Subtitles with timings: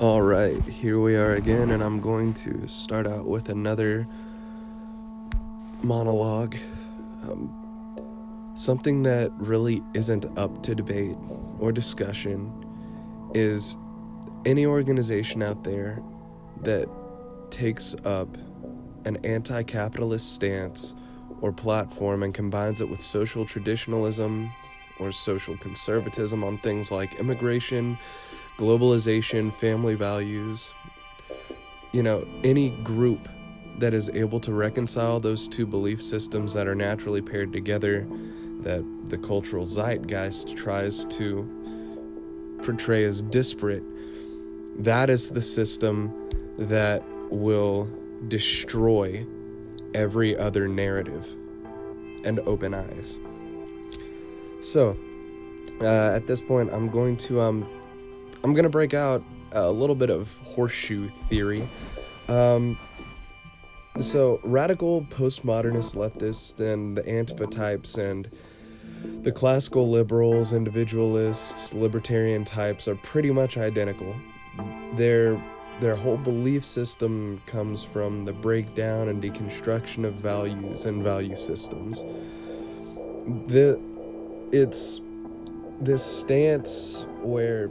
[0.00, 4.08] All right, here we are again, and I'm going to start out with another
[5.84, 6.56] monologue.
[7.22, 11.14] Um, something that really isn't up to debate
[11.60, 12.52] or discussion
[13.34, 13.76] is
[14.44, 16.02] any organization out there
[16.62, 16.88] that
[17.50, 18.36] takes up
[19.04, 20.96] an anti capitalist stance
[21.40, 24.50] or platform and combines it with social traditionalism
[24.98, 27.96] or social conservatism on things like immigration,
[28.58, 30.72] globalization, family values.
[31.92, 33.28] You know, any group
[33.78, 38.06] that is able to reconcile those two belief systems that are naturally paired together,
[38.60, 43.82] that the cultural zeitgeist tries to portray as disparate,
[44.78, 46.28] that is the system
[46.58, 47.88] that will
[48.28, 49.26] destroy
[49.92, 51.36] every other narrative
[52.24, 53.18] and open eyes.
[54.60, 54.96] So,
[55.80, 57.68] uh, at this point, I'm going to um,
[58.44, 61.66] I'm gonna break out a little bit of horseshoe theory.
[62.28, 62.78] Um,
[63.98, 68.28] so, radical postmodernist leftists and the Antifa types and
[69.22, 74.14] the classical liberals, individualists, libertarian types are pretty much identical.
[74.94, 75.42] Their
[75.80, 82.04] their whole belief system comes from the breakdown and deconstruction of values and value systems.
[83.46, 83.80] The
[84.52, 85.00] it's
[85.80, 87.70] this stance where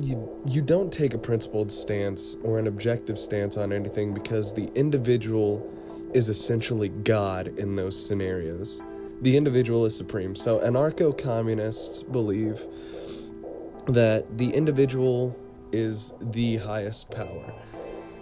[0.00, 4.68] you you don't take a principled stance or an objective stance on anything because the
[4.74, 5.70] individual
[6.14, 8.80] is essentially God in those scenarios.
[9.22, 10.34] The individual is supreme.
[10.36, 12.66] So anarcho communists believe
[13.86, 15.36] that the individual
[15.72, 17.52] is the highest power.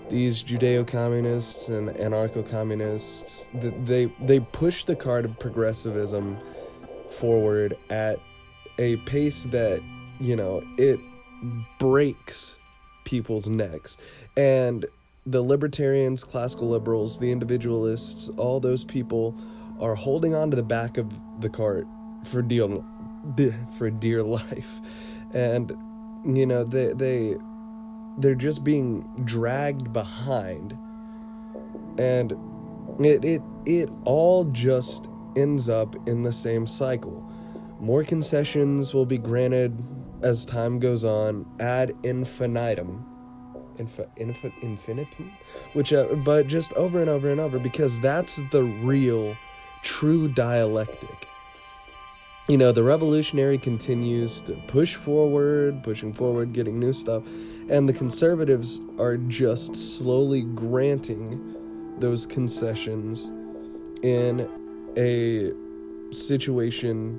[0.09, 6.39] These Judeo communists and anarcho communists, they, they push the card of progressivism
[7.09, 8.19] forward at
[8.79, 9.83] a pace that,
[10.21, 10.99] you know, it
[11.79, 12.59] breaks
[13.05, 13.99] people's necks.
[14.37, 14.87] And
[15.27, 19.37] the libertarians, classical liberals, the individualists, all those people
[19.81, 21.87] are holding on to the back of the cart
[22.25, 22.69] for dear,
[23.77, 24.81] for dear life.
[25.33, 25.73] And
[26.25, 27.37] you know, they they
[28.19, 30.77] they're just being dragged behind.
[31.99, 32.33] And
[33.01, 37.29] it it it all just ends up in the same cycle.
[37.81, 39.77] More concessions will be granted
[40.23, 43.05] as time goes on ad infinitum.
[43.79, 45.33] Inf- inf- infinitum?
[45.73, 49.37] Which, uh, but just over and over and over because that's the real,
[49.83, 51.29] true dialectic.
[52.49, 57.23] You know, the revolutionary continues to push forward, pushing forward, getting new stuff,
[57.71, 61.55] and the conservatives are just slowly granting
[61.99, 63.33] those concessions
[64.03, 64.49] in
[64.97, 65.53] a
[66.13, 67.19] situation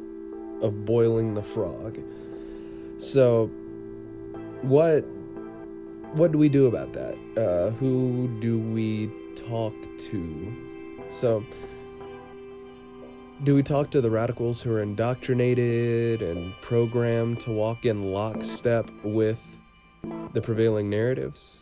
[0.61, 1.97] of boiling the frog.
[3.03, 3.47] So,
[4.61, 5.01] what
[6.13, 7.17] what do we do about that?
[7.35, 10.53] Uh, who do we talk to?
[11.09, 11.43] So,
[13.43, 18.89] do we talk to the radicals who are indoctrinated and programmed to walk in lockstep
[19.03, 19.59] with
[20.31, 21.57] the prevailing narratives?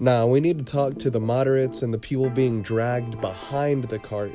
[0.00, 3.98] Nah, we need to talk to the moderates and the people being dragged behind the
[3.98, 4.32] cart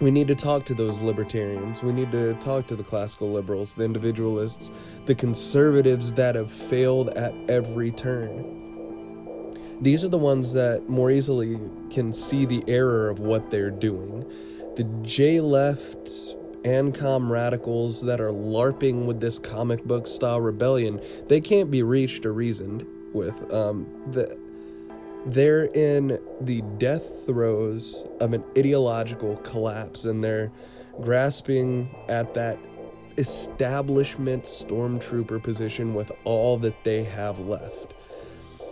[0.00, 1.82] we need to talk to those libertarians.
[1.82, 4.72] We need to talk to the classical liberals, the individualists,
[5.06, 8.60] the conservatives that have failed at every turn.
[9.80, 11.58] These are the ones that more easily
[11.90, 14.24] can see the error of what they're doing.
[14.76, 16.08] The J left
[16.64, 22.24] ANCOM radicals that are LARPing with this comic book style rebellion, they can't be reached
[22.24, 23.52] or reasoned with.
[23.52, 24.38] Um, the,
[25.26, 30.52] they're in the death throes of an ideological collapse and they're
[31.00, 32.58] grasping at that
[33.16, 37.92] establishment stormtrooper position with all that they have left.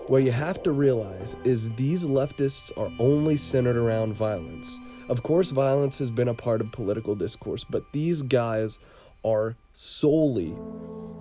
[0.08, 4.78] What you have to realize is these leftists are only centered around violence.
[5.08, 8.78] Of course, violence has been a part of political discourse, but these guys
[9.24, 10.56] are solely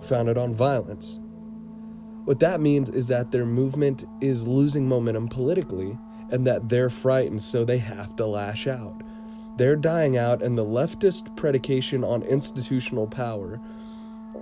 [0.02, 1.20] founded on violence.
[2.24, 5.98] What that means is that their movement is losing momentum politically
[6.30, 9.02] and that they're frightened, so they have to lash out.
[9.58, 13.60] They're dying out, and the leftist predication on institutional power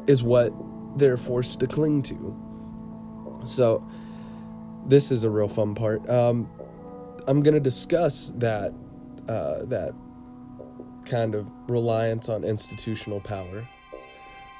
[0.06, 0.53] is what
[0.97, 3.41] they're forced to cling to.
[3.44, 3.87] So,
[4.87, 6.09] this is a real fun part.
[6.09, 6.49] Um,
[7.26, 8.73] I'm going to discuss that
[9.29, 9.94] uh, that
[11.05, 13.67] kind of reliance on institutional power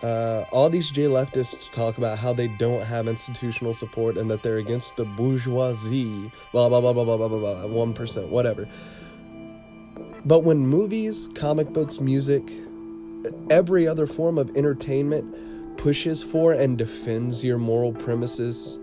[0.02, 4.43] uh, all these J leftists talk about how they don't have institutional support and that
[4.43, 8.69] they're against the bourgeoisie, blah, blah, blah, blah, blah, blah, blah, blah, 1%, whatever.
[10.25, 12.50] But when movies, comic books, music,
[13.50, 18.79] every other form of entertainment pushes for and defends your moral premises,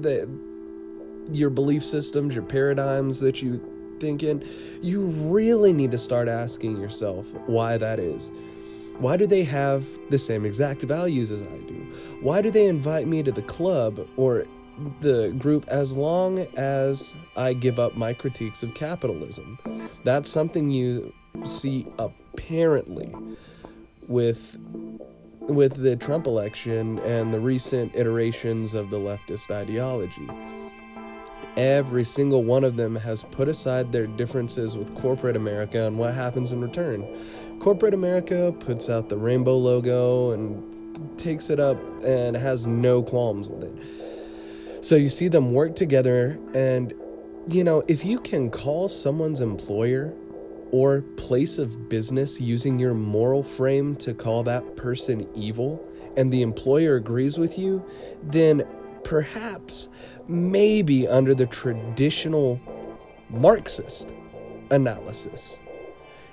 [0.00, 0.28] the
[1.32, 3.60] your belief systems, your paradigms that you
[3.98, 4.46] think in,
[4.82, 8.30] you really need to start asking yourself why that is.
[8.98, 11.74] Why do they have the same exact values as I do?
[12.20, 14.44] Why do they invite me to the club or
[15.00, 19.58] the group as long as I give up my critiques of capitalism?
[20.04, 21.12] That's something you
[21.44, 23.14] see apparently
[24.08, 24.58] with
[25.40, 30.26] with the Trump election and the recent iterations of the leftist ideology.
[31.56, 36.12] Every single one of them has put aside their differences with corporate America and what
[36.12, 37.06] happens in return.
[37.60, 43.48] Corporate America puts out the rainbow logo and takes it up and has no qualms
[43.48, 44.84] with it.
[44.84, 46.92] So you see them work together, and
[47.48, 50.12] you know, if you can call someone's employer
[50.72, 55.80] or place of business using your moral frame to call that person evil,
[56.16, 57.84] and the employer agrees with you,
[58.24, 58.66] then
[59.04, 59.88] perhaps,
[60.26, 62.60] maybe under the traditional
[63.30, 64.12] Marxist
[64.70, 65.60] analysis,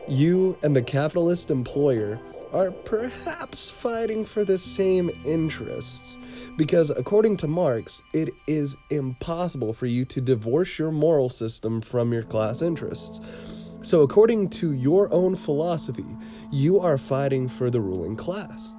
[0.08, 2.20] you and the capitalist employer
[2.54, 6.20] are perhaps fighting for the same interests.
[6.58, 12.12] Because according to Marx, it is impossible for you to divorce your moral system from
[12.12, 13.70] your class interests.
[13.84, 16.06] So, according to your own philosophy,
[16.52, 18.76] you are fighting for the ruling class.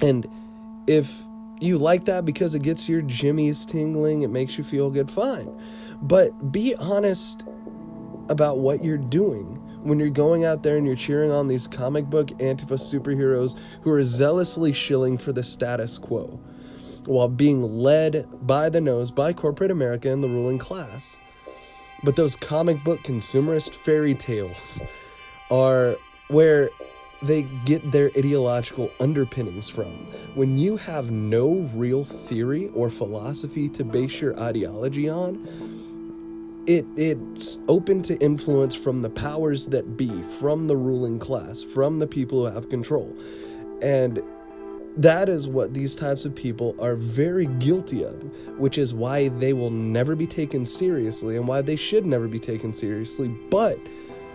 [0.00, 0.26] And
[0.88, 1.22] if
[1.60, 5.50] you like that because it gets your jimmies tingling, it makes you feel good, fine.
[6.02, 7.46] But be honest
[8.28, 12.06] about what you're doing when you're going out there and you're cheering on these comic
[12.06, 16.40] book Antifa superheroes who are zealously shilling for the status quo
[17.06, 21.20] while being led by the nose by corporate America and the ruling class.
[22.02, 24.80] But those comic book consumerist fairy tales
[25.50, 25.96] are
[26.28, 26.70] where
[27.24, 29.92] they get their ideological underpinnings from.
[30.34, 35.48] When you have no real theory or philosophy to base your ideology on,
[36.66, 41.98] it it's open to influence from the powers that be, from the ruling class, from
[41.98, 43.14] the people who have control.
[43.82, 44.22] And
[44.96, 48.14] that is what these types of people are very guilty of,
[48.58, 52.38] which is why they will never be taken seriously and why they should never be
[52.38, 53.28] taken seriously.
[53.50, 53.76] But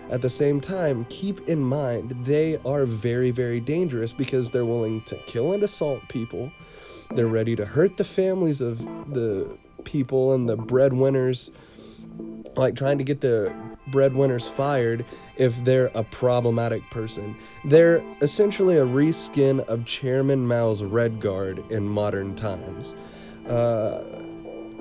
[0.10, 5.02] at the same time, keep in mind they are very, very dangerous because they're willing
[5.04, 6.52] to kill and assault people.
[7.12, 8.80] They're ready to hurt the families of
[9.14, 11.52] the people and the breadwinners,
[12.56, 13.54] like trying to get the
[13.88, 15.06] breadwinners fired
[15.38, 17.36] if they're a problematic person.
[17.66, 22.96] They're essentially a reskin of Chairman Mao's Red Guard in modern times.
[23.48, 24.04] Uh,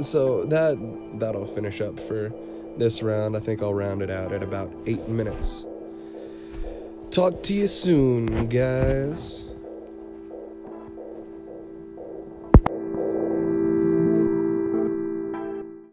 [0.00, 0.78] so that
[1.18, 2.32] that'll finish up for
[2.78, 3.36] this round.
[3.36, 5.66] I think I'll round it out at about eight minutes.
[7.10, 9.47] Talk to you soon, guys.